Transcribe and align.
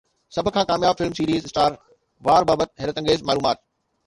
سڀ 0.35 0.45
کان 0.53 0.63
ڪامياب 0.71 0.95
فلم 1.01 1.13
سيريز، 1.19 1.41
اسٽار 1.49 1.71
وار 2.29 2.41
بابت 2.53 2.69
حيرت 2.81 2.95
انگيز 2.97 3.19
معلومات 3.27 3.57